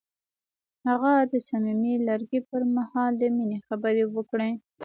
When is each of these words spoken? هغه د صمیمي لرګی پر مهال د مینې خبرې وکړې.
هغه 0.87 1.13
د 1.31 1.33
صمیمي 1.47 1.95
لرګی 2.07 2.39
پر 2.49 2.61
مهال 2.75 3.11
د 3.17 3.23
مینې 3.35 3.57
خبرې 3.67 4.03
وکړې. 4.15 4.51